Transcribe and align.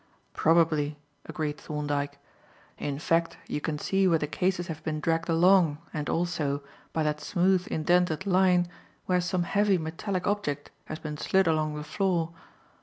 "Probably," 0.33 0.97
agreed 1.27 1.59
Thorndyke. 1.59 2.17
"In 2.79 2.97
fact, 2.97 3.37
you 3.47 3.61
can 3.61 3.77
see 3.77 4.07
where 4.07 4.17
the 4.17 4.25
cases 4.25 4.65
have 4.65 4.83
been 4.83 4.99
dragged 4.99 5.29
along, 5.29 5.77
and 5.93 6.09
also, 6.09 6.63
by 6.91 7.03
that 7.03 7.21
smooth 7.21 7.67
indented 7.67 8.25
line, 8.25 8.67
where 9.05 9.21
some 9.21 9.43
heavy 9.43 9.77
metallic 9.77 10.25
object 10.25 10.71
has 10.85 10.97
been 10.97 11.19
slid 11.19 11.45
along 11.45 11.75
the 11.75 11.83
floor. 11.83 12.33